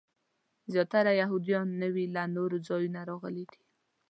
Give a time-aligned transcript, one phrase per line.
[0.71, 3.61] زیاتره یهودیان نوي له نورو ځایونو راغلي دي.